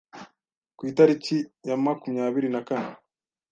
[0.77, 2.93] ku itariki ya makumyabiri na kane